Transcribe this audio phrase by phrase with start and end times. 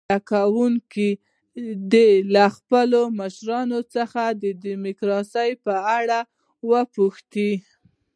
[0.03, 1.09] زده کوونکي
[1.91, 6.19] دې له خپلو مشرانو څخه د ډموکراسۍ په اړه
[6.71, 7.51] وپوښتي.